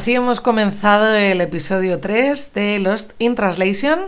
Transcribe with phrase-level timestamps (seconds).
[0.00, 3.98] Así hemos comenzado el episodio 3 de Lost in Translation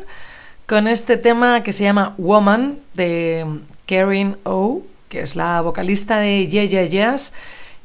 [0.67, 3.45] con este tema que se llama Woman de
[3.85, 4.81] Karen O,
[5.11, 7.35] que es la vocalista de Yeah Yeah Yes,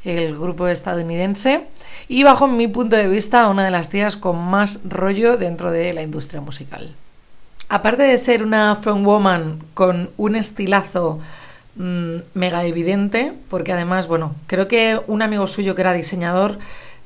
[0.05, 1.65] el grupo estadounidense,
[2.07, 5.91] y bajo mi punto de vista una de las tías con más rollo dentro de
[5.91, 6.95] la industria musical.
[7.67, 11.19] Aparte de ser una frontwoman con un estilazo
[11.75, 16.57] mmm, mega evidente, porque además, bueno, creo que un amigo suyo que era diseñador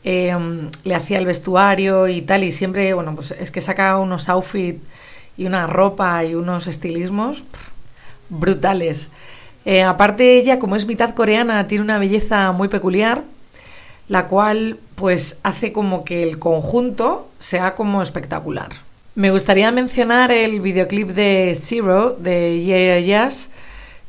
[0.04, 0.36] eh,
[0.84, 4.82] le hacía el vestuario y tal, y siempre, bueno, pues es que saca unos outfits
[5.38, 7.44] y una ropa y unos estilismos
[8.30, 9.10] brutales.
[9.66, 13.24] Eh, aparte ella, como es mitad coreana, tiene una belleza muy peculiar,
[14.08, 18.70] la cual pues hace como que el conjunto sea como espectacular.
[19.14, 23.52] Me gustaría mencionar el videoclip de Zero de Yeah, Yes,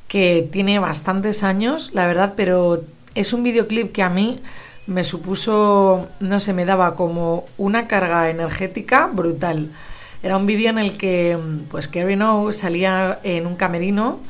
[0.09, 4.41] que tiene bastantes años, la verdad, pero es un videoclip que a mí
[4.87, 9.70] me supuso, no sé, me daba como una carga energética brutal.
[10.22, 11.38] Era un vídeo en el que
[11.70, 14.21] pues Carrie No salía en un camerino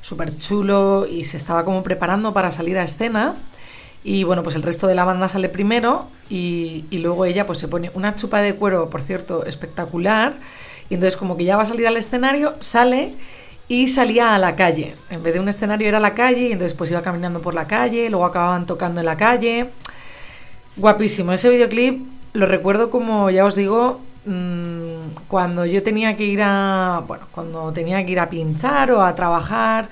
[0.00, 3.34] súper chulo y se estaba como preparando para salir a escena.
[4.04, 7.58] Y bueno, pues el resto de la banda sale primero y, y, luego ella pues
[7.58, 10.34] se pone una chupa de cuero, por cierto, espectacular.
[10.88, 13.14] Y entonces como que ya va a salir al escenario, sale
[13.68, 14.94] y salía a la calle.
[15.10, 17.66] En vez de un escenario era la calle y entonces pues iba caminando por la
[17.66, 19.70] calle, luego acababan tocando en la calle.
[20.76, 21.32] Guapísimo.
[21.32, 27.02] Ese videoclip lo recuerdo como, ya os digo, mmm, cuando yo tenía que ir a.
[27.06, 29.88] Bueno, cuando tenía que ir a pinchar o a trabajar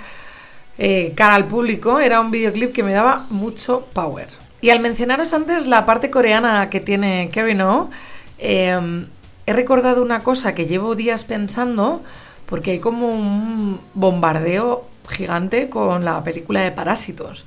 [0.77, 4.29] eh, cara al público, era un videoclip que me daba mucho power.
[4.61, 7.91] Y al mencionaros antes la parte coreana que tiene Carrie No,
[8.39, 9.07] eh,
[9.47, 12.03] he recordado una cosa que llevo días pensando,
[12.45, 17.47] porque hay como un bombardeo gigante con la película de Parásitos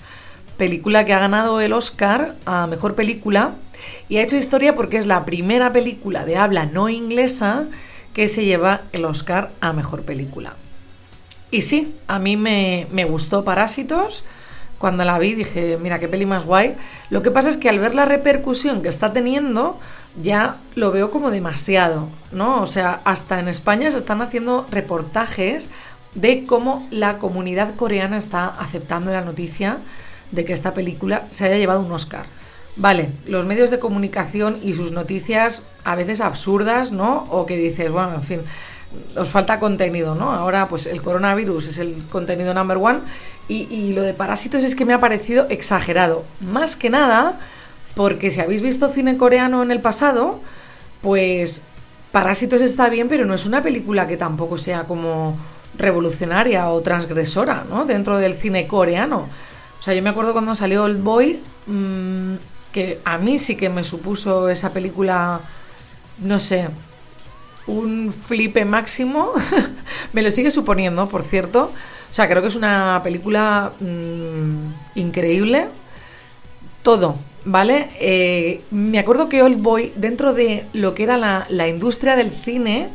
[0.57, 3.55] película que ha ganado el Oscar a Mejor Película
[4.09, 7.67] y ha hecho historia porque es la primera película de habla no inglesa
[8.13, 10.55] que se lleva el Oscar a Mejor Película.
[11.51, 14.23] Y sí, a mí me, me gustó Parásitos.
[14.79, 16.75] Cuando la vi dije, mira, qué peli más guay.
[17.09, 19.79] Lo que pasa es que al ver la repercusión que está teniendo,
[20.21, 22.61] ya lo veo como demasiado, ¿no?
[22.61, 25.69] O sea, hasta en España se están haciendo reportajes
[26.13, 29.79] de cómo la comunidad coreana está aceptando la noticia
[30.31, 32.25] de que esta película se haya llevado un Oscar.
[32.75, 37.25] Vale, los medios de comunicación y sus noticias a veces absurdas, ¿no?
[37.31, 38.41] O que dices, bueno, en fin,
[39.15, 40.31] os falta contenido, ¿no?
[40.31, 42.99] Ahora, pues el coronavirus es el contenido number one
[43.47, 46.23] y, y lo de Parásitos es que me ha parecido exagerado.
[46.39, 47.39] Más que nada,
[47.95, 50.39] porque si habéis visto cine coreano en el pasado,
[51.01, 51.63] pues
[52.11, 55.35] Parásitos está bien, pero no es una película que tampoco sea como
[55.77, 57.85] revolucionaria o transgresora, ¿no?
[57.85, 59.27] Dentro del cine coreano.
[59.79, 62.35] O sea, yo me acuerdo cuando salió Old Boy, mmm,
[62.71, 65.41] que a mí sí que me supuso esa película,
[66.19, 66.69] no sé,
[67.67, 69.31] un flipe máximo.
[70.13, 71.71] me lo sigue suponiendo, por cierto.
[72.09, 75.67] O sea, creo que es una película mmm, increíble.
[76.81, 77.15] Todo,
[77.45, 77.89] ¿vale?
[77.99, 82.31] Eh, me acuerdo que Old Boy, dentro de lo que era la, la industria del
[82.31, 82.89] cine,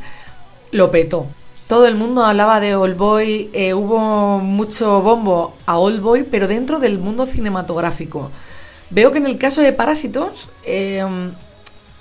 [0.71, 1.29] lo petó
[1.73, 6.47] todo el mundo hablaba de Old Boy, eh, hubo mucho bombo a Old Boy, pero
[6.47, 8.31] dentro del mundo cinematográfico.
[8.91, 11.03] Veo que en el caso de Parásitos, eh,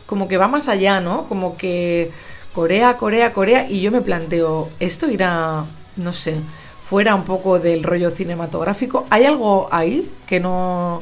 [0.05, 1.25] como que va más allá, ¿no?
[1.25, 2.11] Como que
[2.51, 5.63] Corea, Corea, Corea, y yo me planteo, ¿esto irá,
[5.95, 6.35] no sé,
[6.83, 9.05] fuera un poco del rollo cinematográfico?
[9.09, 11.01] ¿Hay algo ahí que no,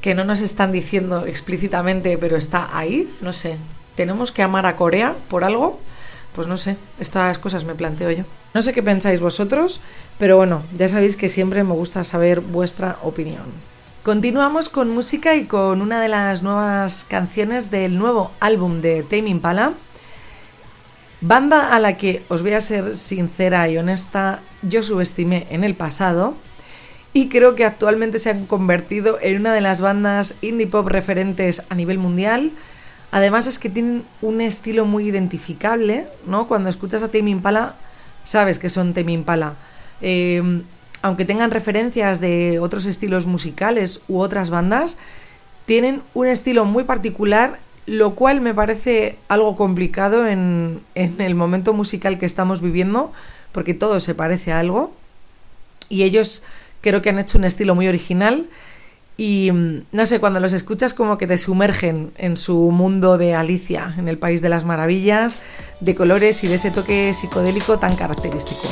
[0.00, 3.12] que no nos están diciendo explícitamente, pero está ahí?
[3.20, 3.56] No sé.
[3.96, 5.80] ¿Tenemos que amar a Corea por algo?
[6.36, 8.24] Pues no sé, estas cosas me planteo yo.
[8.52, 9.80] No sé qué pensáis vosotros,
[10.18, 13.46] pero bueno, ya sabéis que siempre me gusta saber vuestra opinión.
[14.02, 19.30] Continuamos con música y con una de las nuevas canciones del nuevo álbum de Tame
[19.30, 19.72] Impala.
[21.22, 25.74] Banda a la que, os voy a ser sincera y honesta, yo subestimé en el
[25.74, 26.34] pasado
[27.14, 31.62] y creo que actualmente se han convertido en una de las bandas indie pop referentes
[31.70, 32.52] a nivel mundial
[33.16, 36.46] Además es que tienen un estilo muy identificable, ¿no?
[36.46, 37.74] Cuando escuchas a Tame Impala,
[38.24, 39.54] sabes que son Tame Impala.
[40.02, 40.60] Eh,
[41.00, 44.98] aunque tengan referencias de otros estilos musicales u otras bandas,
[45.64, 51.72] tienen un estilo muy particular, lo cual me parece algo complicado en, en el momento
[51.72, 53.14] musical que estamos viviendo,
[53.52, 54.92] porque todo se parece a algo.
[55.88, 56.42] Y ellos
[56.82, 58.46] creo que han hecho un estilo muy original
[59.16, 63.34] y mm, no sé, cuando los escuchas como que te sumergen en su mundo de
[63.34, 65.38] Alicia, en el País de las Maravillas,
[65.80, 68.68] de colores y de ese toque psicodélico tan característico.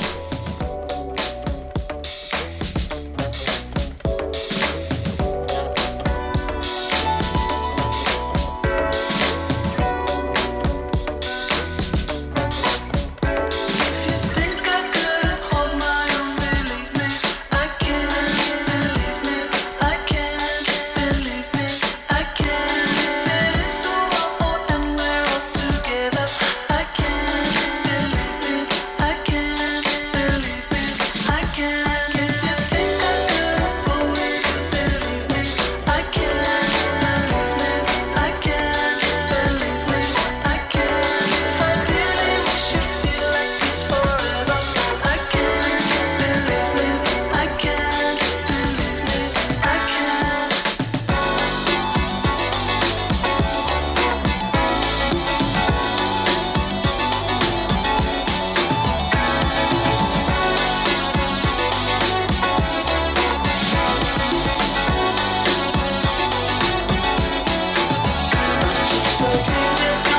[69.36, 70.13] Sing it.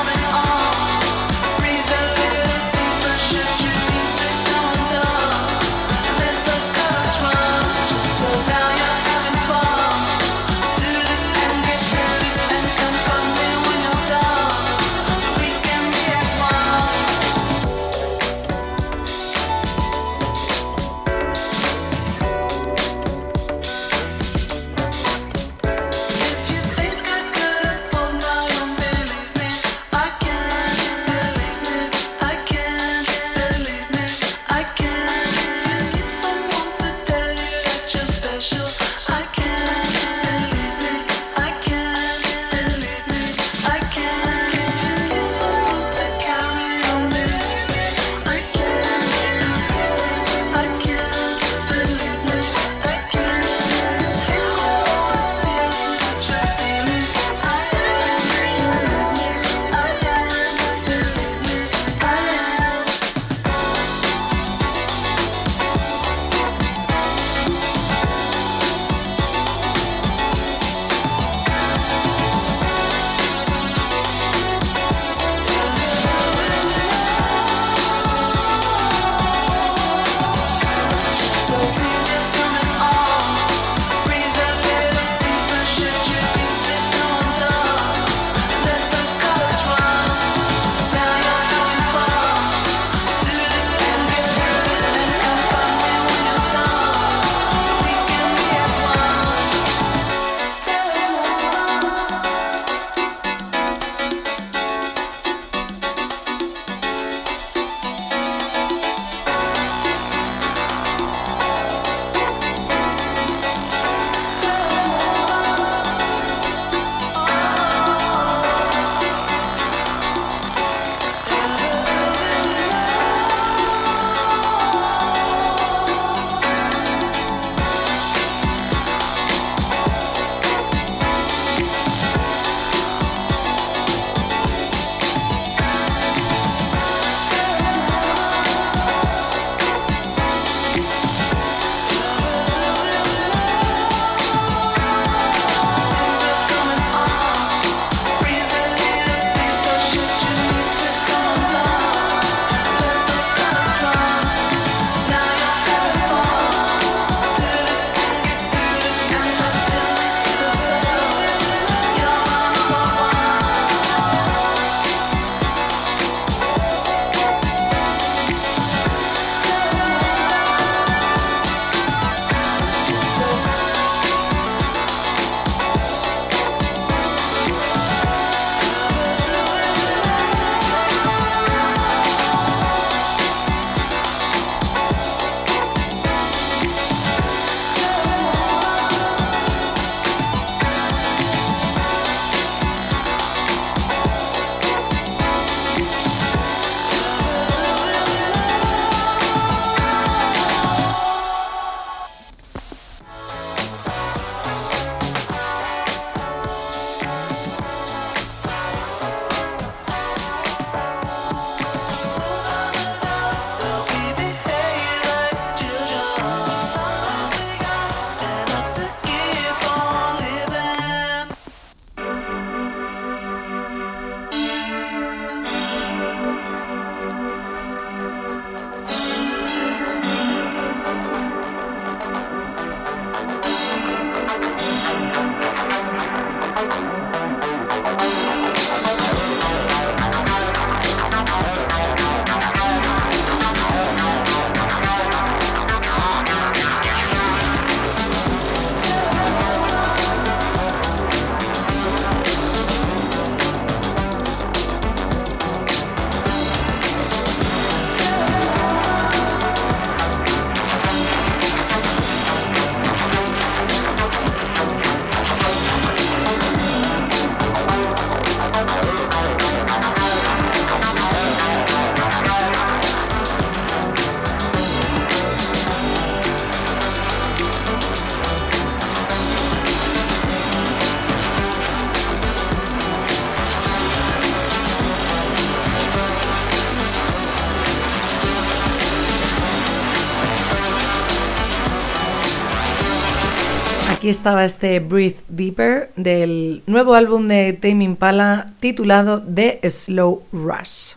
[294.05, 300.93] Aquí estaba este Breathe Deeper del nuevo álbum de Tame Impala titulado The Slow Rush.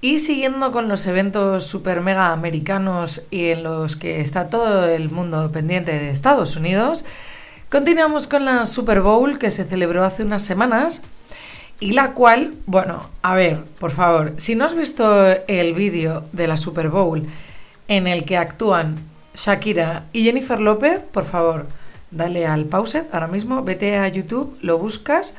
[0.00, 5.08] Y siguiendo con los eventos super mega americanos y en los que está todo el
[5.08, 7.04] mundo pendiente de Estados Unidos,
[7.70, 11.02] continuamos con la Super Bowl que se celebró hace unas semanas
[11.78, 16.48] y la cual, bueno, a ver, por favor, si no has visto el vídeo de
[16.48, 17.24] la Super Bowl
[17.86, 18.98] en el que actúan
[19.32, 21.68] Shakira y Jennifer López, por favor,
[22.12, 25.34] dale al pause ahora mismo, vete a YouTube, lo buscas,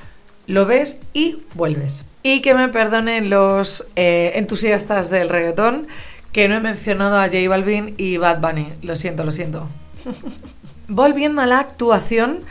[0.47, 2.03] lo ves y vuelves.
[2.23, 5.87] Y que me perdonen los eh, entusiastas del reggaetón
[6.31, 8.67] que no he mencionado a J Balvin y Bad Bunny.
[8.81, 9.67] Lo siento, lo siento.
[10.87, 12.41] Volviendo a la actuación,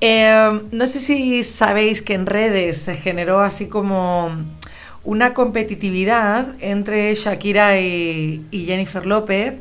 [0.00, 4.30] eh, no sé si sabéis que en redes se generó así como
[5.04, 9.54] una competitividad entre Shakira y, y Jennifer López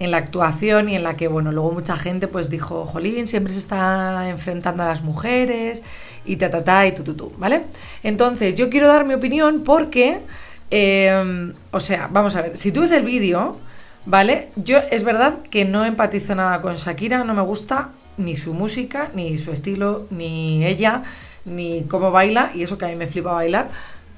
[0.00, 3.52] en la actuación y en la que, bueno, luego mucha gente pues dijo, jolín, siempre
[3.52, 5.84] se está enfrentando a las mujeres
[6.24, 7.66] y ta, ta, ta, y tu, tu, tu, ¿vale?
[8.02, 10.22] Entonces, yo quiero dar mi opinión porque,
[10.70, 13.58] eh, o sea, vamos a ver, si tú ves el vídeo,
[14.06, 14.48] ¿vale?
[14.56, 19.10] Yo es verdad que no empatizo nada con Shakira, no me gusta ni su música,
[19.14, 21.04] ni su estilo, ni ella,
[21.44, 23.68] ni cómo baila, y eso que a mí me flipa bailar.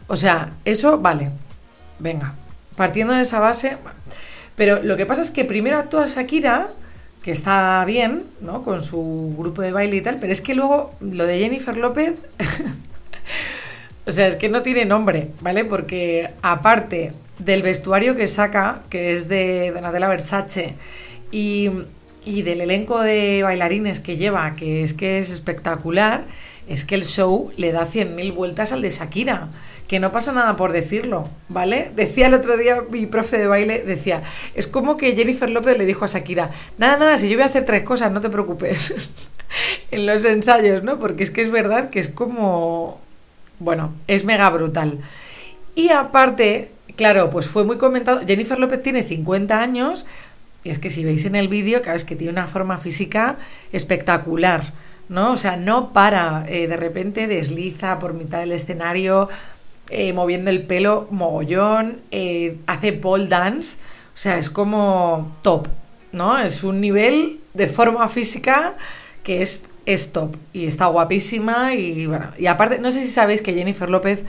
[0.07, 1.33] O sea, eso, vale,
[1.99, 2.35] venga,
[2.77, 3.79] partiendo de esa base...
[4.63, 6.69] Pero lo que pasa es que primero actúa Shakira,
[7.25, 8.63] que está bien, ¿no?
[8.63, 12.15] Con su grupo de baile y tal, pero es que luego lo de Jennifer López,
[14.07, 15.65] o sea, es que no tiene nombre, ¿vale?
[15.65, 20.77] Porque aparte del vestuario que saca, que es de Donatella Versace,
[21.33, 21.69] y,
[22.25, 26.25] y del elenco de bailarines que lleva, que es que es espectacular,
[26.69, 29.49] es que el show le da 100.000 vueltas al de Shakira
[29.93, 31.93] que no pasa nada por decirlo, ¿vale?
[31.95, 34.23] Decía el otro día mi profe de baile, decía,
[34.55, 37.49] es como que Jennifer López le dijo a Shakira, nada, nada, si yo voy a
[37.49, 38.95] hacer tres cosas, no te preocupes,
[39.91, 40.99] en los ensayos, ¿no?
[40.99, 43.03] Porque es que es verdad que es como,
[43.59, 44.99] bueno, es mega brutal.
[45.75, 50.07] Y aparte, claro, pues fue muy comentado, Jennifer López tiene 50 años,
[50.65, 53.37] y es que si veis en el vídeo, claro, es que tiene una forma física
[53.73, 54.73] espectacular.
[55.11, 55.33] ¿no?
[55.33, 59.29] O sea, no para, eh, de repente desliza por mitad del escenario,
[59.91, 63.77] eh, moviendo el pelo mogollón, eh, hace pole dance,
[64.15, 65.69] o sea, es como top,
[66.13, 66.39] ¿no?
[66.39, 68.75] Es un nivel de forma física
[69.23, 73.43] que es, es top y está guapísima y bueno, y aparte, no sé si sabéis
[73.43, 74.25] que Jennifer López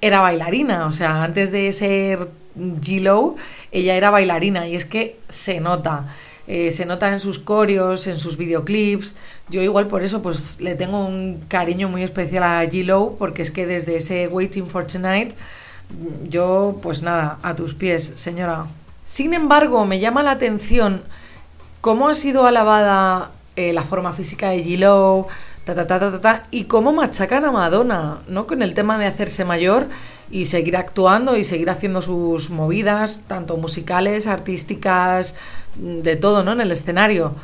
[0.00, 3.36] era bailarina, o sea, antes de ser G-Lo,
[3.72, 6.06] ella era bailarina y es que se nota.
[6.46, 9.14] Eh, se nota en sus coreos, en sus videoclips.
[9.48, 13.50] Yo igual por eso pues le tengo un cariño muy especial a G-Lo, porque es
[13.50, 15.34] que desde ese Waiting for Tonight,
[16.28, 18.66] yo pues nada, a tus pies, señora.
[19.04, 21.02] Sin embargo, me llama la atención
[21.80, 25.28] cómo ha sido alabada eh, la forma física de G-Lo,
[25.64, 28.46] ta, ta, ta, ta, ta, y cómo machacan a Madonna, ¿no?
[28.46, 29.88] Con el tema de hacerse mayor
[30.30, 35.34] y seguir actuando y seguir haciendo sus movidas, tanto musicales, artísticas,
[35.76, 36.52] de todo, ¿no?
[36.52, 37.34] En el escenario.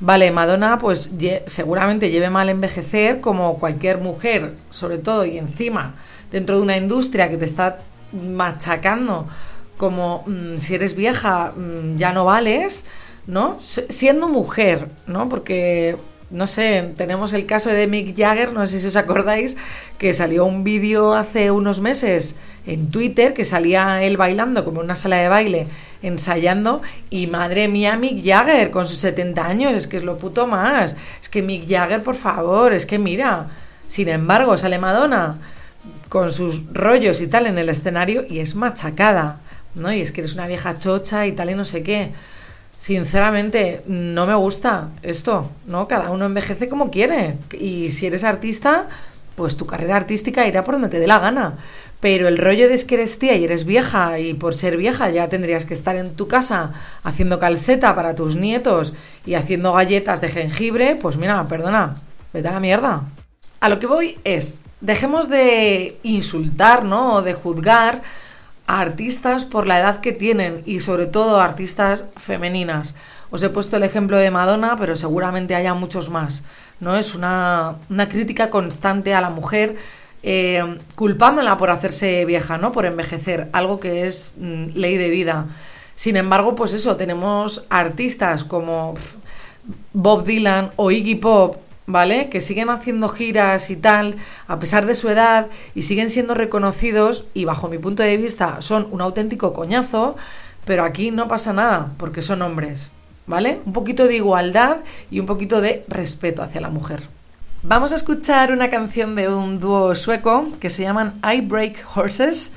[0.00, 1.10] Vale, Madonna pues
[1.46, 5.94] seguramente lleve mal envejecer como cualquier mujer, sobre todo y encima
[6.30, 7.80] dentro de una industria que te está
[8.12, 9.26] machacando
[9.76, 12.84] como mm, si eres vieja mm, ya no vales,
[13.26, 13.58] ¿no?
[13.60, 15.28] siendo mujer, ¿no?
[15.28, 15.96] Porque
[16.30, 19.56] no sé, tenemos el caso de Mick Jagger, no sé si os acordáis,
[19.98, 24.86] que salió un vídeo hace unos meses en Twitter que salía él bailando como en
[24.86, 25.66] una sala de baile,
[26.02, 30.46] ensayando, y madre mía, Mick Jagger con sus 70 años, es que es lo puto
[30.46, 30.96] más.
[31.20, 33.48] Es que Mick Jagger, por favor, es que mira,
[33.88, 35.38] sin embargo, sale Madonna
[36.08, 39.40] con sus rollos y tal en el escenario y es machacada,
[39.74, 39.92] ¿no?
[39.92, 42.12] Y es que eres una vieja chocha y tal y no sé qué.
[42.80, 45.86] Sinceramente, no me gusta esto, ¿no?
[45.86, 47.36] Cada uno envejece como quiere.
[47.52, 48.88] Y si eres artista,
[49.34, 51.58] pues tu carrera artística irá por donde te dé la gana.
[52.00, 55.10] Pero el rollo de es que eres tía y eres vieja y por ser vieja
[55.10, 58.94] ya tendrías que estar en tu casa haciendo calceta para tus nietos
[59.26, 61.96] y haciendo galletas de jengibre, pues mira, perdona,
[62.32, 63.04] vete a la mierda.
[63.60, 67.16] A lo que voy es, dejemos de insultar, ¿no?
[67.16, 68.00] O de juzgar
[68.78, 72.94] artistas por la edad que tienen y sobre todo artistas femeninas.
[73.30, 76.44] Os he puesto el ejemplo de Madonna, pero seguramente haya muchos más.
[76.78, 76.96] ¿no?
[76.96, 79.76] Es una, una crítica constante a la mujer
[80.22, 82.72] eh, culpándola por hacerse vieja, ¿no?
[82.72, 85.46] Por envejecer, algo que es mm, ley de vida.
[85.94, 88.94] Sin embargo, pues eso, tenemos artistas como
[89.92, 91.56] Bob Dylan o Iggy Pop,
[91.90, 92.28] ¿vale?
[92.28, 94.16] Que siguen haciendo giras y tal,
[94.48, 98.60] a pesar de su edad, y siguen siendo reconocidos, y bajo mi punto de vista
[98.60, 100.16] son un auténtico coñazo,
[100.64, 102.90] pero aquí no pasa nada, porque son hombres.
[103.30, 103.60] ¿vale?
[103.64, 104.78] Un poquito de igualdad
[105.10, 107.00] y un poquito de respeto hacia la mujer.
[107.62, 112.52] Vamos a escuchar una canción de un dúo sueco que se llaman I Break Horses.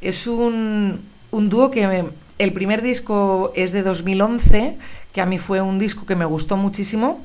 [0.00, 2.06] Es un, un dúo que
[2.38, 4.78] el primer disco es de 2011,
[5.12, 7.20] que a mí fue un disco que me gustó muchísimo.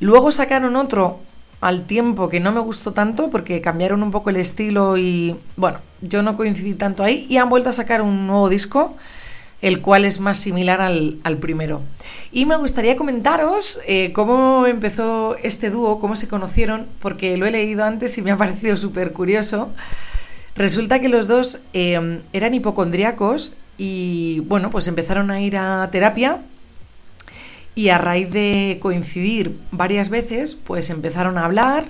[0.00, 1.20] Luego sacaron otro
[1.60, 5.78] al tiempo que no me gustó tanto porque cambiaron un poco el estilo y bueno,
[6.00, 8.94] yo no coincidí tanto ahí y han vuelto a sacar un nuevo disco
[9.60, 11.82] el cual es más similar al, primero.
[12.30, 17.50] Y me gustaría comentaros eh, cómo empezó este dúo, cómo se conocieron, porque lo he
[17.50, 19.72] leído antes y me ha parecido súper curioso.
[20.54, 26.40] Resulta que los dos eh, eran hipocondriacos y bueno, pues empezaron a ir a terapia
[27.78, 31.84] y a raíz de coincidir varias veces, pues empezaron a hablar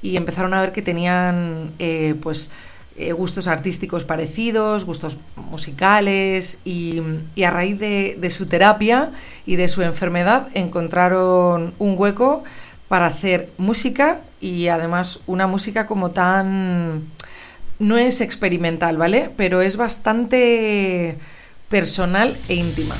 [0.00, 2.52] y empezaron a ver que tenían eh, pues
[2.96, 7.02] eh, gustos artísticos parecidos, gustos musicales y,
[7.44, 9.10] a raíz de, de, su terapia
[9.44, 12.44] y de su enfermedad encontraron un hueco
[12.86, 17.10] para hacer música y además una música como tan...
[17.80, 19.32] no es experimental, ¿vale?
[19.36, 21.18] Pero es bastante
[21.68, 22.94] personal e íntima.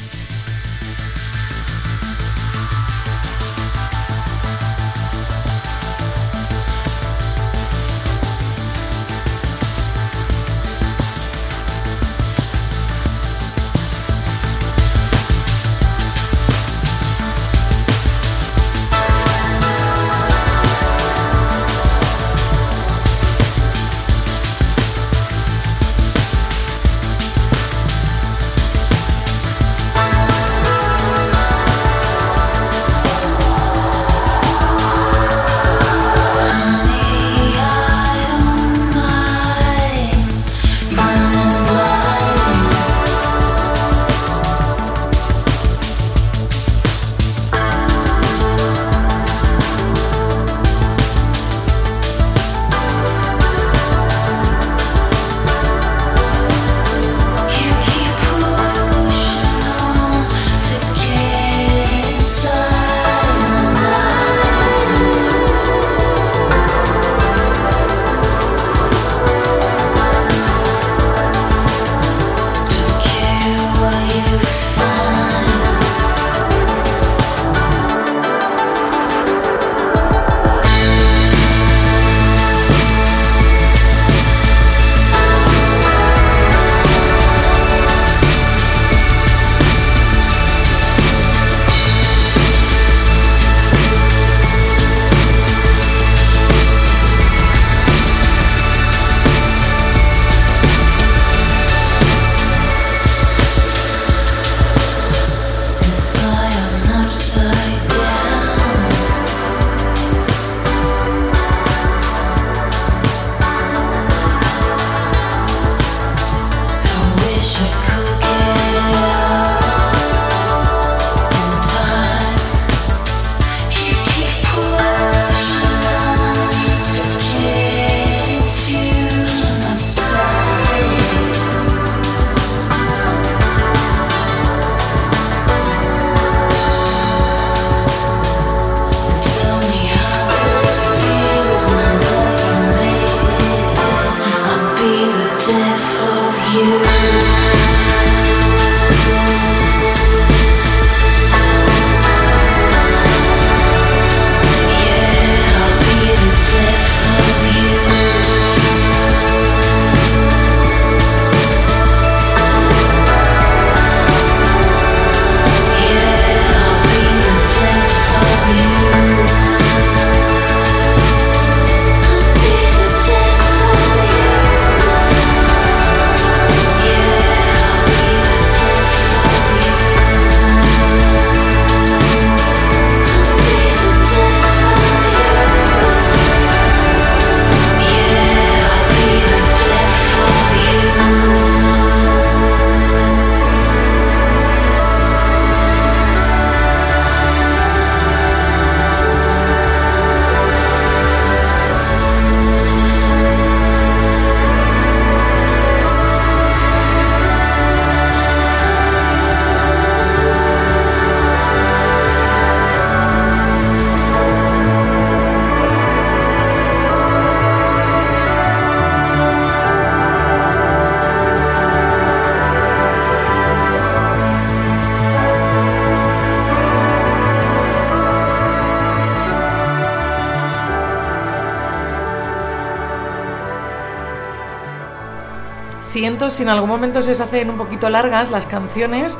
[236.30, 239.18] Si en algún momento se hacen un poquito largas las canciones,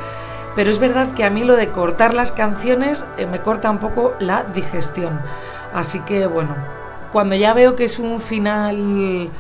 [0.57, 3.79] pero es verdad que a mí lo de cortar las canciones eh, me corta un
[3.79, 5.21] poco la digestión.
[5.73, 6.57] Así que bueno,
[7.13, 9.31] cuando ya veo que es un final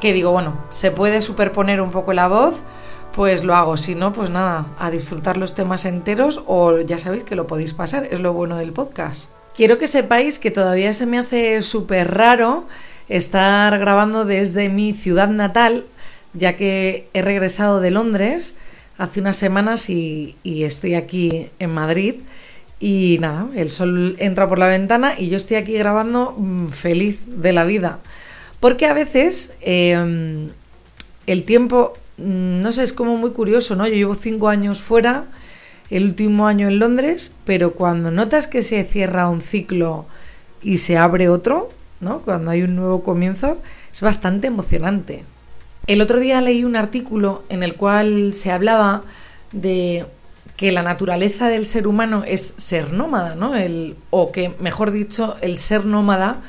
[0.00, 2.62] que digo, bueno, se puede superponer un poco la voz,
[3.12, 3.76] pues lo hago.
[3.76, 7.74] Si no, pues nada, a disfrutar los temas enteros o ya sabéis que lo podéis
[7.74, 9.28] pasar, es lo bueno del podcast.
[9.54, 12.64] Quiero que sepáis que todavía se me hace súper raro
[13.08, 15.84] estar grabando desde mi ciudad natal,
[16.34, 18.54] ya que he regresado de Londres
[18.98, 22.16] hace unas semanas y, estoy aquí en Madrid.
[22.80, 27.18] Y nada, el sol entra por la ventana y yo estoy aquí grabando mm, feliz
[27.26, 28.00] de la vida.
[28.60, 30.50] Porque a veces em,
[31.26, 33.86] el tiempo, mm, no sé, es como muy curioso, ¿no?
[33.86, 35.26] Yo llevo cinco años fuera,
[35.90, 40.06] el último año en Londres, pero cuando notas que se cierra un ciclo
[40.62, 42.20] y se abre otro, ¿no?
[42.22, 43.60] Cuando hay un nuevo comienzo,
[43.92, 45.24] es bastante emocionante.
[45.88, 49.04] El otro día leí un artículo en el cual se hablaba
[49.52, 50.04] de
[50.54, 53.56] que la naturaleza del ser humano es ser nómada, ¿no?
[53.56, 56.42] El, o que, mejor dicho, el ser nómada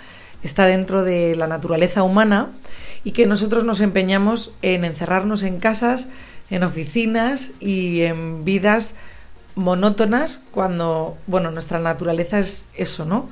[0.43, 2.51] está dentro de la naturaleza humana
[3.05, 6.09] y que nosotros nos empeñamos en encerrarnos en casas,
[6.49, 8.95] en oficinas y en vidas
[9.55, 13.29] monótonas cuando, bueno, nuestra naturaleza es eso, ¿no?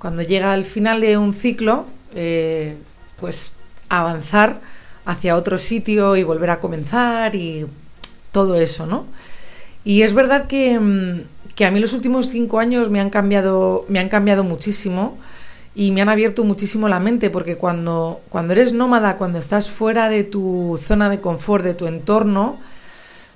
[0.00, 2.76] Cuando llega al final de un ciclo, eh,
[3.16, 3.54] pues
[3.88, 4.60] avanzar
[5.06, 7.66] hacia otro sitio y volver a comenzar y
[8.32, 9.06] todo eso, ¿no?
[9.84, 11.20] Y es verdad mm,
[11.54, 15.16] que, a mí los últimos cinco años me han cambiado, me han cambiado muchísimo
[15.76, 20.08] y me han abierto muchísimo la mente porque cuando, cuando eres nómada, cuando estás fuera
[20.08, 22.58] de tu zona de confort, de tu entorno,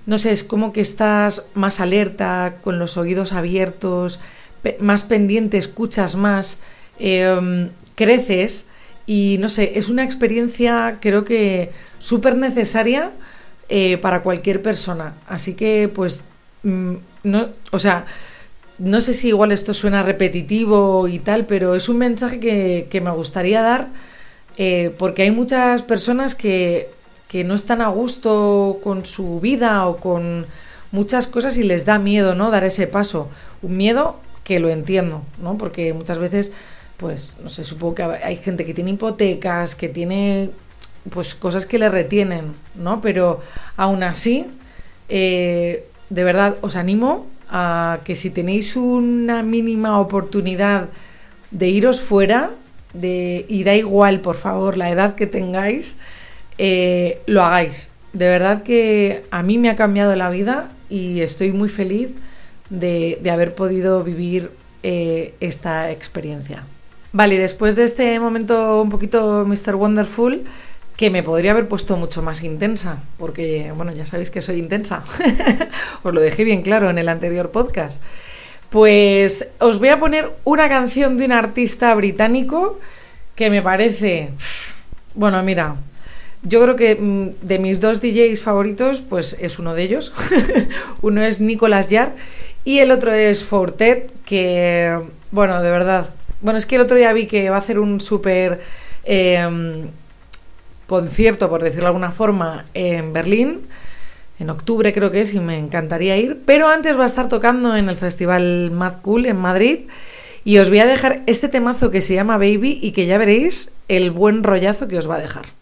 [0.06, 4.18] no sé, es como que estás más alerta, con los oídos abiertos,
[4.80, 6.58] más pendiente, escuchas más,
[6.98, 8.66] em, creces
[9.10, 13.10] y no sé, es una experiencia creo que súper necesaria
[13.68, 15.16] eh, para cualquier persona.
[15.26, 16.26] Así que pues,
[16.62, 16.94] mm,
[17.24, 18.06] no, o sea,
[18.78, 23.10] no sé si igual esto suena repetitivo y tal, pero es un mensaje que, me
[23.10, 23.88] gustaría dar
[24.56, 26.88] eh, porque hay muchas personas que,
[27.26, 30.46] que no están a gusto con su vida o con
[30.92, 32.52] muchas cosas y les da miedo, ¿no?
[32.52, 33.28] Dar ese paso.
[33.60, 35.58] Un miedo que lo entiendo, ¿no?
[35.58, 36.52] Porque muchas veces
[37.00, 40.50] pues no sé, supongo que hay gente que tiene hipotecas, que tiene
[41.08, 43.00] pues cosas que le retienen, ¿no?
[43.00, 43.40] Pero
[43.76, 44.46] aún así,
[45.08, 50.90] eh, de verdad os animo a que si tenéis una mínima oportunidad
[51.50, 52.50] de iros fuera,
[52.92, 55.96] de, y da igual, por favor, la edad que tengáis,
[56.58, 57.88] eh, lo hagáis.
[58.12, 62.10] De verdad que a mí me ha cambiado la vida y estoy muy feliz
[62.68, 64.50] de, haber podido vivir
[64.82, 66.66] eh, esta experiencia.
[67.12, 69.74] Vale, después de este momento un poquito Mr.
[69.74, 70.44] Wonderful,
[70.96, 75.02] que me podría haber puesto mucho más intensa, porque, bueno, ya sabéis que soy intensa.
[76.02, 78.00] os lo dejé bien claro en el anterior podcast.
[78.68, 82.78] Pues os voy a poner una canción de un artista británico
[83.34, 84.30] que me parece...
[85.14, 85.74] Bueno, mira,
[86.42, 90.12] yo creo que mm, de mis dos DJs favoritos, pues es uno de ellos.
[91.02, 92.12] uno es Nicolas Jarre
[92.64, 95.00] y el otro es Fortet, que,
[95.32, 98.00] bueno, de verdad, bueno, es que el otro día vi que va a hacer un
[98.00, 98.60] súper
[99.04, 99.88] em,
[100.86, 103.62] concierto, por decirlo de alguna forma, en Berlín.
[104.38, 106.40] En octubre creo que es y me encantaría ir.
[106.46, 109.80] Pero antes va a estar tocando en el Festival Mad Cool en Madrid.
[110.44, 113.72] Y os voy a dejar este temazo que se llama Baby y que ya veréis
[113.88, 115.59] el buen rollazo que os va a dejar.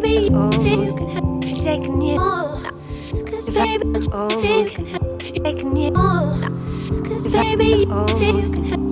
[0.00, 2.60] baby, things can have taken you all.
[3.26, 3.84] Cause baby,
[4.42, 6.38] things can have taken you all.
[7.04, 7.84] Cause baby,
[8.18, 8.85] things can happen.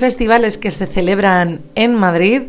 [0.00, 2.42] Festivales que se celebran en Madrid,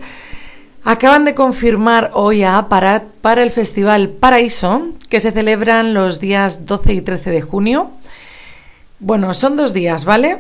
[0.84, 6.66] acaban de confirmar hoy a Aparat para el Festival Paraíso, que se celebran los días
[6.66, 7.92] 12 y 13 de junio.
[9.00, 10.40] Bueno, son dos días, ¿vale?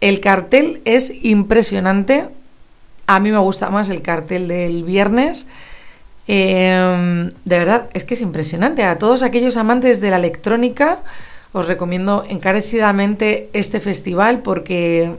[0.00, 2.28] El cartel es impresionante.
[3.06, 5.46] A mí me gusta más el cartel del viernes.
[6.28, 8.84] Em, de verdad, es que es impresionante.
[8.84, 10.98] A todos aquellos amantes de la electrónica,
[11.52, 15.16] os recomiendo encarecidamente este festival porque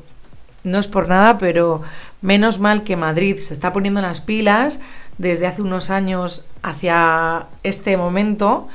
[0.63, 1.81] no es por nada, pero
[2.21, 4.79] menos mal que Madrid se está poniendo las pilas
[5.17, 8.67] desde hace unos años hacia este momento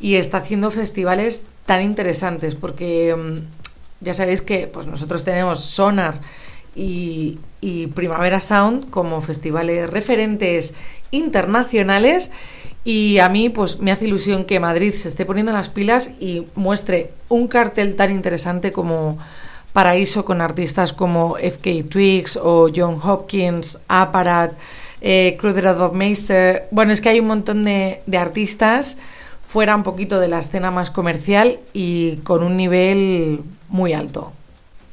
[0.00, 3.44] y está haciendo festivales tan interesantes porque em,
[4.00, 6.20] ya sabéis que pues nosotros tenemos Sonar
[6.74, 10.74] y, y Primavera Sound como festivales referentes
[11.10, 12.30] internacionales
[12.84, 16.46] y a mí pues me hace ilusión que Madrid se esté poniendo las pilas y
[16.54, 19.18] muestre un cartel tan interesante como
[19.72, 24.52] Paraíso con artistas como FK Twigs o John Hopkins, Aparat,
[25.00, 25.38] eh,
[25.92, 26.68] Meister.
[26.70, 28.96] Bueno, es que hay un montón de, de artistas
[29.52, 34.32] fuera un poquito de la escena más comercial y con un nivel muy alto.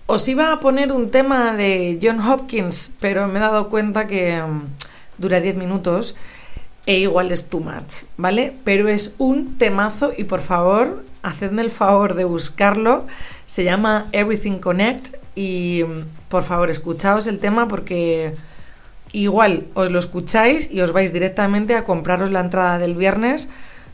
[0.05, 4.41] Os iba a poner un tema de John Hopkins, pero me he dado cuenta que
[4.41, 4.63] mm,
[5.17, 6.17] dura 10 minutos
[6.85, 8.53] e igual es too much, ¿vale?
[8.65, 13.05] Pero es un temazo y por favor, hacedme el favor de buscarlo.
[13.49, 15.83] Se llama Everything Connect y
[16.27, 18.35] por favor, escuchaos el tema porque
[19.11, 23.49] igual os lo escucháis y os vais directamente a compraros la entrada del viernes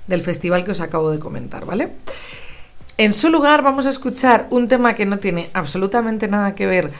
[0.08, 1.94] del festival que os acabo de comentar, ¿vale?
[2.98, 6.92] En su lugar vamos a escuchar un tema que no tiene absolutamente nada que ver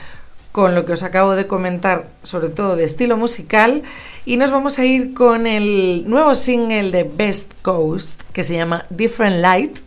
[0.50, 3.82] con lo que os acabo de comentar, sobre todo de estilo musical,
[4.24, 8.86] y nos vamos a ir con el nuevo single de Best Coast, que se llama
[8.88, 9.80] Different Light.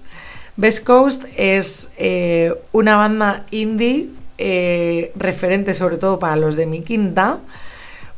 [0.59, 6.81] Best Coast es eh, una banda indie eh, referente sobre todo para los de mi
[6.81, 7.39] quinta,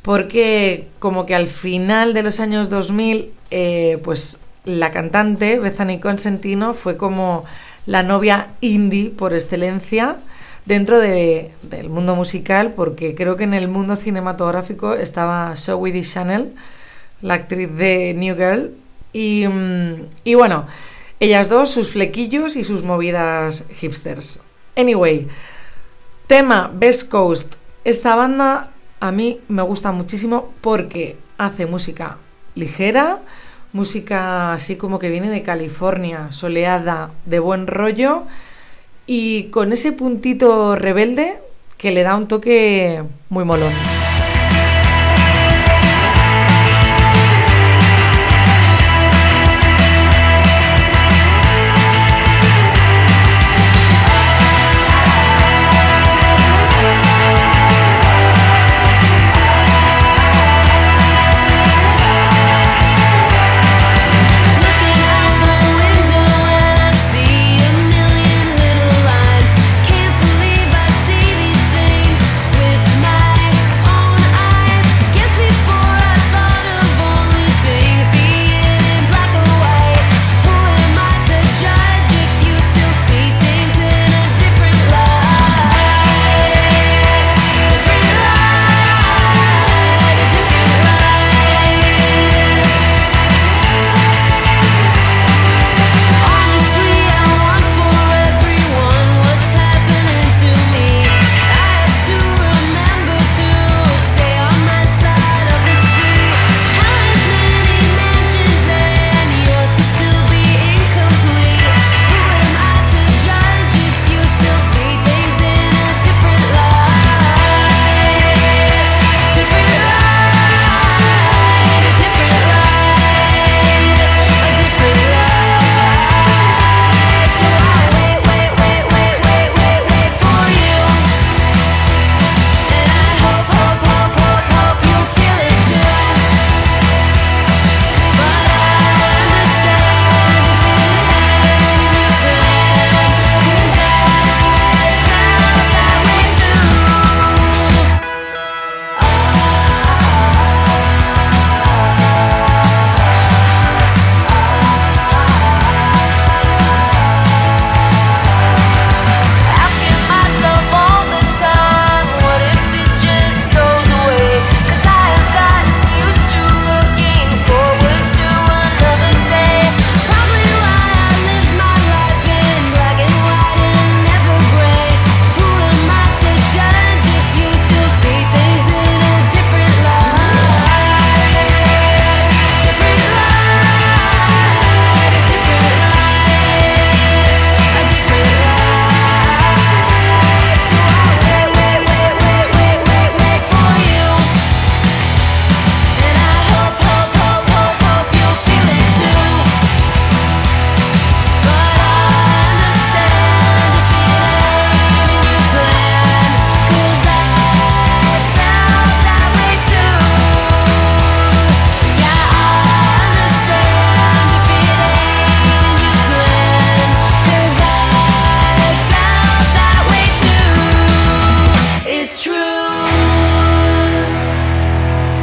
[0.01, 6.73] porque como que al final de los años 2000, eh, pues la cantante Bethany Consentino
[6.73, 7.45] fue como
[7.85, 10.17] la novia indie por excelencia
[10.65, 16.55] dentro de, del mundo musical, porque creo que en el mundo cinematográfico estaba Zoe Chanel,
[17.21, 18.71] la actriz de New Girl,
[19.13, 20.65] y, mm, y bueno,
[21.21, 24.41] ellas dos, sus flequillos y sus movidas hipsters.
[24.75, 25.27] Anyway,
[26.25, 27.55] tema Best Coast.
[27.83, 32.17] Esta banda a mí me gusta muchísimo porque hace música
[32.55, 33.19] ligera,
[33.71, 38.25] música así como que viene de California, soleada, de buen rollo
[39.05, 41.39] y con ese puntito rebelde
[41.77, 43.71] que le da un toque muy molón.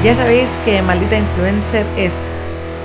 [0.09, 2.19] Ya sabéis que Maldita Influencer es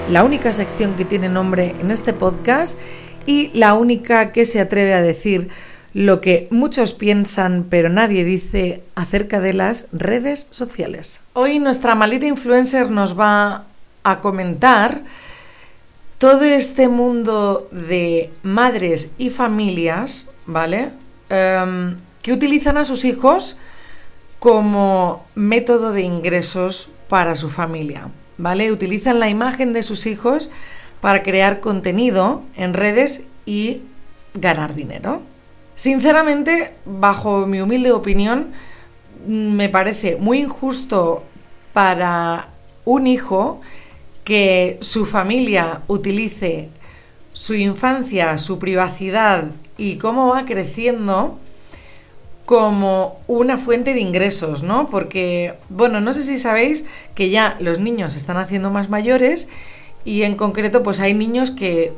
[0.10, 2.78] la única sección que tiene nombre en este podcast
[3.26, 5.48] y la única que se atreve a decir
[5.94, 11.22] lo que muchos piensan pero nadie dice acerca de las redes sociales.
[11.32, 13.68] Hoy nuestra maldita influencer nos va
[14.04, 15.04] a comentar
[16.18, 20.90] todo este mundo de madres y familias, ¿vale?
[21.30, 23.56] Em, que utilizan a sus hijos
[24.40, 28.72] como método de ingresos para su familia, ¿vale?
[28.72, 30.50] Utilizan la imagen de sus hijos
[31.02, 33.82] para crear contenido en redes y
[34.34, 35.22] ganar dinero.
[35.76, 38.52] Sinceramente, bajo mi humilde opinión,
[39.28, 41.24] me parece muy injusto
[41.74, 42.50] para
[42.86, 43.62] un hijo
[44.24, 46.70] que su familia utilice
[47.34, 49.46] su infancia, su privacidad
[49.78, 51.40] y cómo va creciendo
[52.46, 54.88] como una fuente de ingresos, ¿no?
[54.88, 56.86] Porque, bueno, no sé si sabéis
[57.16, 59.48] que ya los niños se están haciendo más mayores
[60.06, 61.94] y en concreto pues hay niños que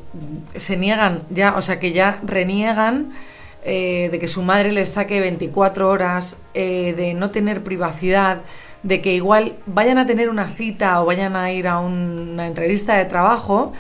[0.56, 3.12] se niegan ya, o sea, que ya reniegan
[3.64, 8.42] eh, de que su madre les saque 24 horas, eh, de no tener privacidad,
[8.84, 12.96] de que igual vayan a tener una cita o vayan a ir a una entrevista
[12.98, 13.74] de trabajo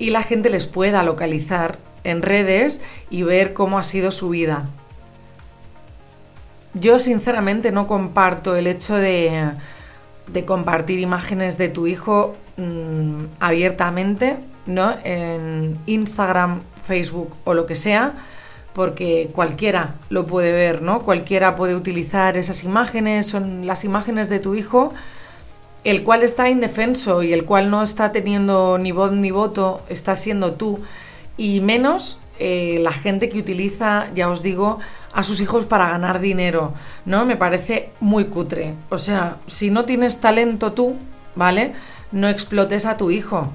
[0.00, 4.68] y la gente les pueda localizar en redes y ver cómo ha sido su vida.
[6.78, 9.50] Yo sinceramente no comparto el hecho de,
[10.26, 14.94] de compartir imágenes de tu hijo mm, abiertamente, ¿no?
[15.04, 18.14] En Instagram, Facebook o lo que sea
[18.76, 21.02] porque cualquiera lo puede ver, ¿no?
[21.02, 24.92] Cualquiera puede utilizar esas imágenes, son las imágenes de tu hijo,
[25.82, 30.14] el cual está indefenso y el cual no está teniendo ni voz ni voto, está
[30.14, 30.80] siendo tú,
[31.38, 34.78] y menos eh, la gente que utiliza, ya os digo,
[35.12, 36.74] a sus hijos para ganar dinero,
[37.04, 37.24] ¿no?
[37.24, 38.74] Me parece muy cutre.
[38.90, 40.96] O sea, si no tienes talento tú,
[41.34, 41.72] ¿vale?
[42.12, 43.50] No explotes a tu hijo,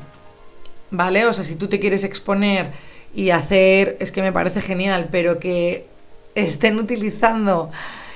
[0.89, 1.25] ¿vale?
[1.25, 2.71] O sea, si tú te quieres exponer
[3.13, 5.85] y hacer, es que me parece genial, pero que
[6.35, 7.69] estén utilizando...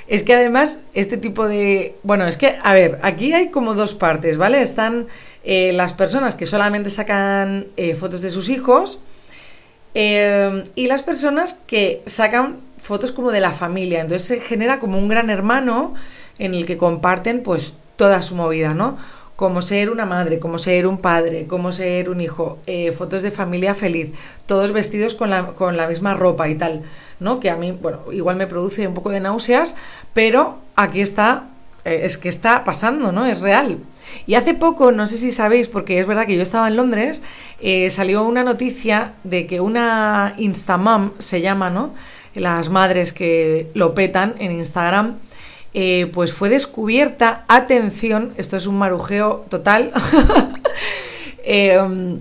[0.08, 1.96] Es que además este tipo de...
[2.04, 4.62] Bueno, es que, a ver, aquí hay como dos partes, ¿vale?
[4.62, 5.08] Están
[5.44, 9.00] eh, las personas que solamente sacan eh, fotos de sus hijos
[9.96, 14.02] eh, y las personas que sacan fotos como de la familia.
[14.02, 15.96] Entonces se genera como un gran hermano
[16.38, 18.98] en el que comparten pues toda su movida, ¿no?
[19.36, 23.32] como ser una madre, como ser un padre, como ser un hijo, eh, fotos de
[23.32, 24.14] familia feliz,
[24.46, 26.84] todos vestidos con la, con la misma ropa y tal,
[27.20, 27.40] ¿no?
[27.40, 29.76] Que a mí, bueno, igual me produce un poco de náuseas,
[30.14, 31.50] pero aquí está,
[31.84, 33.26] eh, es que está pasando, ¿no?
[33.26, 33.80] Es real.
[34.28, 37.24] Y hace poco, no sé si sabéis, porque es verdad que yo estaba en Londres,
[37.60, 41.94] eh, salió una noticia de que una Instamam se llama, ¿no?
[42.34, 45.16] Las madres que lo petan en Instagram,
[45.74, 49.92] eh, pues fue descubierta, atención, esto es un marujeo total,
[51.44, 52.20] em,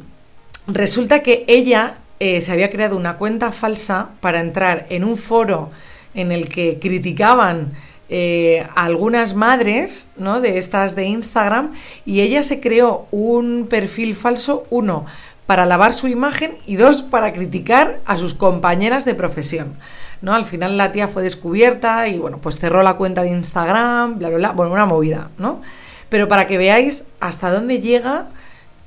[0.66, 5.70] resulta que ella eh, se había creado una cuenta falsa para entrar en un foro
[6.14, 7.72] en el que criticaban
[8.08, 10.40] eh, algunas madres ¿no?
[10.40, 11.72] de estas de Instagram
[12.04, 15.06] y ella se creó un perfil falso, uno,
[15.46, 19.74] para lavar su imagen y dos, para criticar a sus compañeras de profesión.
[20.22, 20.34] ¿no?
[20.34, 24.28] Al final la tía fue descubierta y bueno, pues cerró la cuenta de Instagram, bla,
[24.28, 25.60] bla, bla, bueno, una movida, ¿no?
[26.08, 28.28] Pero para que veáis hasta dónde llega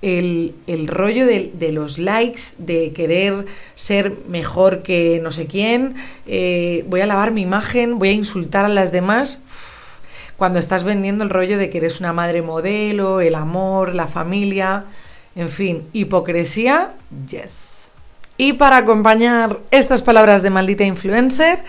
[0.01, 3.45] el, rollo de, los likes, de querer
[3.75, 5.95] ser mejor que no sé quién,
[6.25, 9.41] eh, voy a lavar mi imagen, voy a insultar a las demás.
[10.37, 14.85] cuando estás vendiendo el rollo de que eres una madre modelo, el amor, la familia,
[15.35, 16.93] en fin, hipocresía,
[17.27, 17.89] yes.
[18.37, 21.63] Y para acompañar estas palabras de maldita influencer,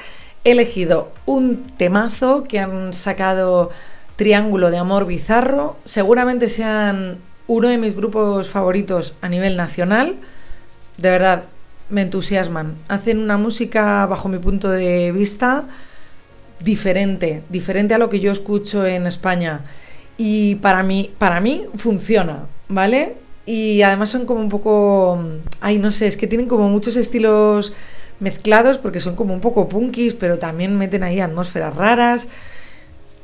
[0.44, 3.70] he elegido un temazo que han sacado
[4.16, 5.78] Triángulo de Amor Bizarro.
[5.84, 10.14] Seguramente sean uno de mis grupos favoritos a nivel nacional.
[10.98, 11.44] De verdad,
[11.90, 12.76] me entusiasman.
[12.86, 15.64] Hacen una música, bajo mi punto de vista,
[16.60, 19.62] diferente, diferente a lo que yo escucho en España.
[20.18, 23.16] Y para mí, para mí funciona, ¿vale?
[23.46, 25.18] Y además son como un poco.
[25.60, 27.72] Ay, no sé, es que tienen como muchos estilos
[28.20, 32.28] mezclados porque son como un poco punkis, pero también meten ahí atmósferas raras.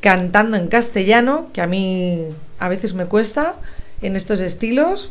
[0.01, 2.27] Cantando en castellano, que a mí
[2.59, 3.57] a veces me cuesta,
[4.05, 5.11] en estos estilos,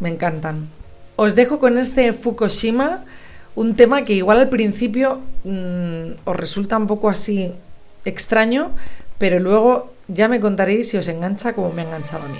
[0.00, 0.68] me encantan.
[1.16, 3.04] Os dejo con este Fukushima,
[3.54, 7.52] un tema que igual al principio mm, os resulta un poco así
[8.06, 8.70] extraño,
[9.18, 12.38] pero luego ya me contaréis si os engancha como me ha enganchado a mí.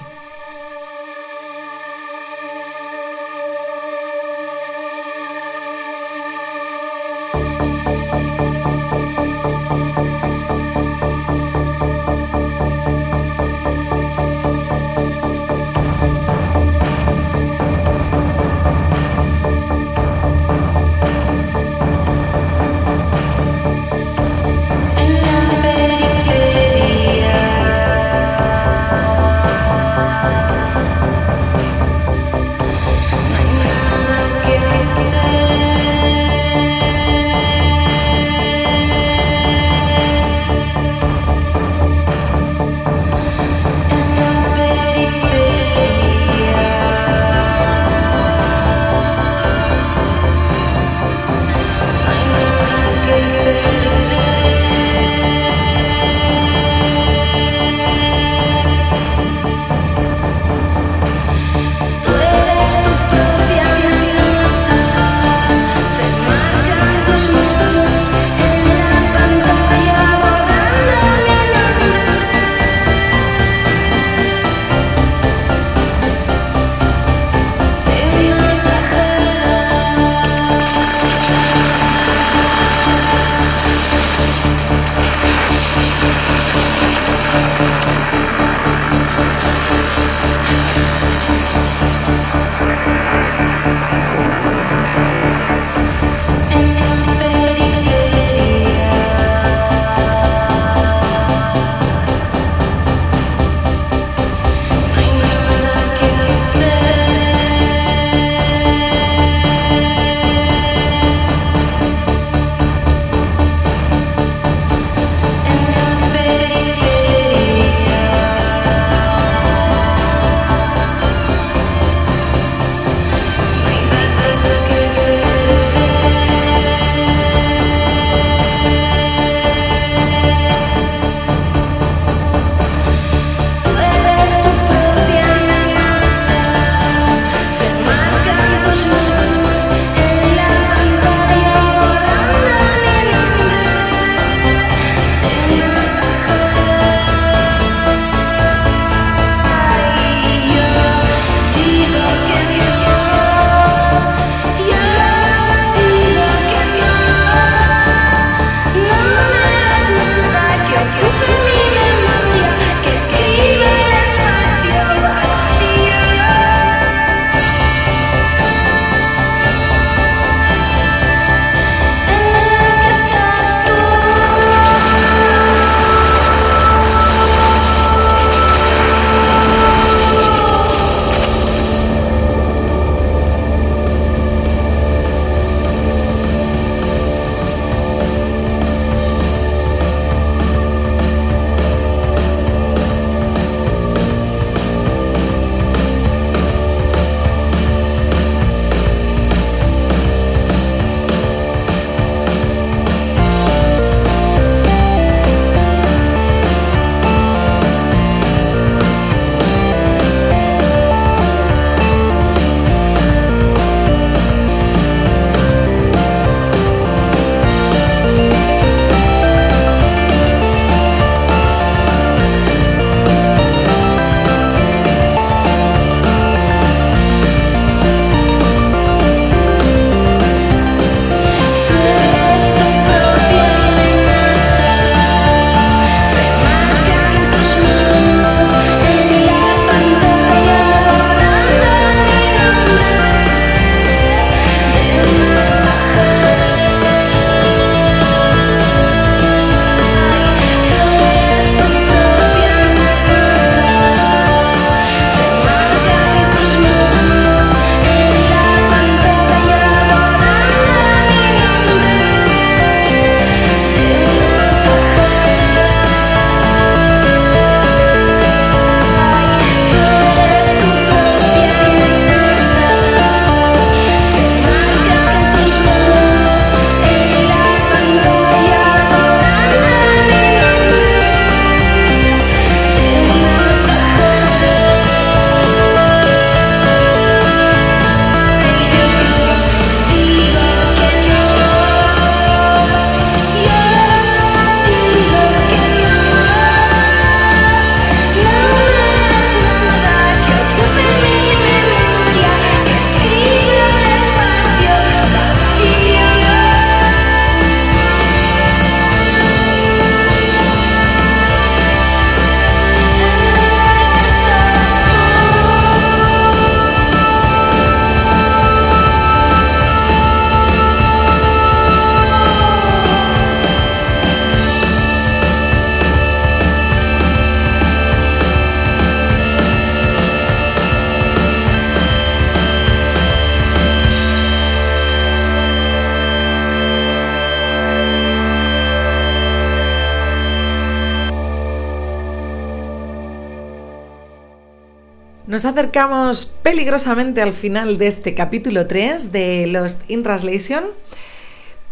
[345.31, 350.64] Nos acercamos peligrosamente al final de este capítulo 3 de Lost in Translation,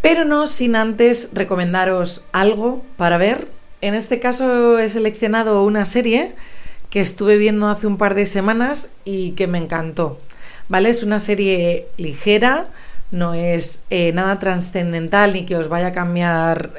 [0.00, 3.48] pero no sin antes recomendaros algo para ver.
[3.80, 6.36] En este caso he seleccionado una serie
[6.88, 10.20] que estuve viendo hace un par de semanas y que me encantó.
[10.68, 10.90] ¿Vale?
[10.90, 12.68] Es una serie ligera,
[13.10, 16.74] no es eh, nada trascendental ni que os vaya a cambiar,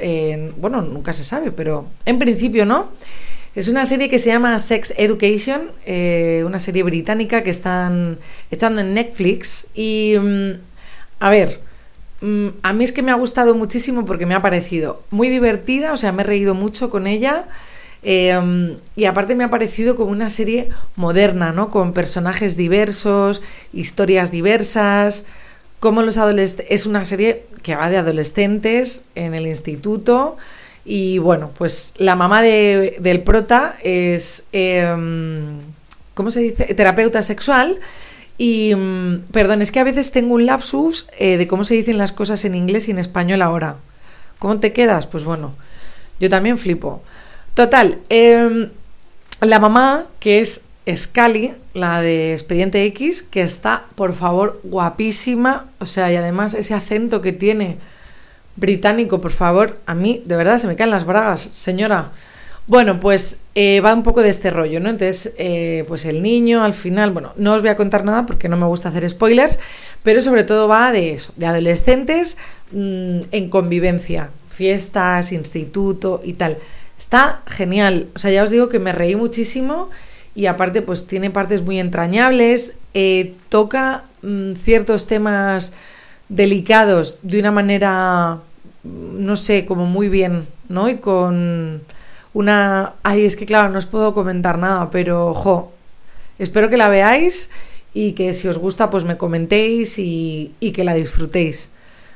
[0.56, 2.88] bueno, nunca se sabe, pero en principio no.
[3.56, 8.20] Es una serie que se llama Sex Education, eh, una serie británica que están
[8.52, 9.68] echando en Netflix.
[9.74, 10.52] Y, mm,
[11.20, 11.60] a ver,
[12.22, 15.93] mm, a mí es que me ha gustado muchísimo porque me ha parecido muy divertida,
[15.93, 17.47] o sea, me he reído mucho con ella.
[18.04, 21.70] Eh, y aparte me ha parecido como una serie moderna, ¿no?
[21.72, 23.41] Con personajes diversos,
[23.74, 25.26] historias diversas.
[25.80, 26.68] Como los adolescentes.
[26.70, 30.38] Es una serie que va de adolescentes en el instituto.
[30.92, 35.60] Y bueno, pues la mamá de, del prota es, em,
[36.16, 36.74] ¿cómo se dice?
[36.74, 37.80] Terapeuta sexual.
[38.40, 42.00] Y, mm, perdón, es que a veces tengo un lapsus eh, de cómo se dicen
[42.00, 43.76] las cosas en inglés y en español ahora.
[44.40, 45.06] ¿Cómo te quedas?
[45.06, 45.54] Pues bueno,
[46.20, 47.04] yo también flipo.
[47.54, 48.72] Total, em,
[49.42, 55.68] la mamá, que es Scully, la de Expediente X, que está, por favor, guapísima.
[55.78, 57.78] O sea, y además ese acento que tiene
[58.60, 62.12] británico, por favor, a mí de verdad se me caen las bragas, señora.
[62.68, 64.89] Bueno, pues eh, va un poco de este rollo, ¿no?
[64.89, 68.47] Entonces, eh, pues el niño al final, bueno, no os voy a contar nada porque
[68.47, 69.60] no me gusta hacer spoilers,
[70.03, 72.38] pero sobre todo va de eso, de adolescentes
[72.72, 76.57] mm, en convivencia, fiestas, instituto y tal.
[76.99, 79.89] Está genial, o sea, ya os digo que me reí muchísimo
[80.36, 85.74] y aparte pues tiene partes muy entrañables, eh, toca mm, ciertos temas
[86.28, 88.41] delicados de una manera
[88.84, 90.90] no sé, como muy bien, ¿no?
[90.90, 91.82] Y con
[92.34, 92.94] una...
[93.04, 95.72] Ay, es que claro, no os puedo comentar nada, pero, ojo,
[96.38, 97.50] espero que la veáis
[97.94, 101.70] y que si os gusta, pues me comentéis y, y que la disfrutéis,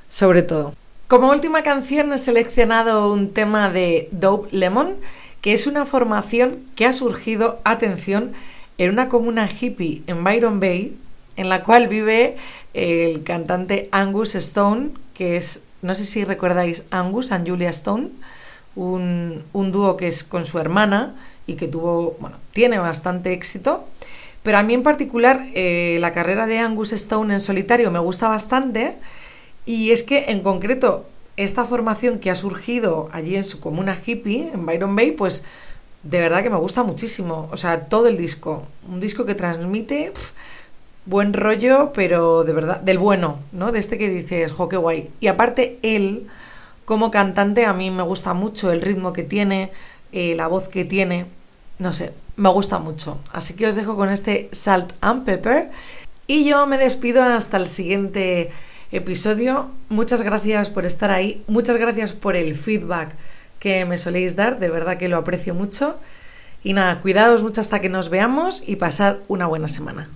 [0.09, 0.73] sobre todo.
[1.07, 4.95] Como última canción he seleccionado un tema de Dope Lemon,
[5.41, 8.31] que es una formación que ha surgido, atención,
[8.77, 10.97] en una comuna hippie en Byron Bay,
[11.35, 12.37] en la cual vive
[12.73, 18.09] el cantante Angus Stone, que es no sé si recordáis Angus and Julia Stone,
[18.75, 21.15] un, dúo que es con su hermana
[21.45, 23.85] y que tuvo, bueno, tiene bastante éxito.
[24.41, 28.27] Pero a mí en particular eh, la carrera de Angus Stone en solitario me gusta
[28.27, 28.97] bastante
[29.65, 31.05] y es que en concreto
[31.37, 35.43] esta formación que ha surgido allí en su comuna hippie, en Byron Bay, pues
[36.03, 37.47] de verdad que me gusta muchísimo.
[37.51, 38.67] O sea, todo el disco.
[38.89, 40.11] Un disco que transmite
[41.05, 43.71] buen rollo, pero de verdad, del bueno, ¿no?
[43.71, 45.09] De este que dices, jo, qué guay.
[45.19, 46.27] Y aparte, él,
[46.85, 49.71] como cantante, a mí me gusta mucho el ritmo que tiene,
[50.11, 51.25] eh, la voz que tiene,
[51.79, 53.19] no sé, me gusta mucho.
[53.31, 55.71] Así que os dejo con este Salt and Pepper.
[56.27, 58.51] Y yo me despido hasta el siguiente
[58.91, 59.71] episodio.
[59.89, 63.15] Muchas gracias por estar ahí, muchas gracias por el feedback
[63.59, 65.97] que me soléis dar, de verdad que lo aprecio mucho.
[66.63, 70.09] Y nada, cuidados mucho hasta que nos veamos y pasad una buena semana.